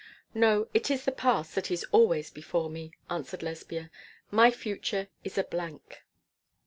[0.33, 3.91] 'No, it is the past that is always before me,' answered Lesbia.
[4.31, 6.03] 'My future is a blank.'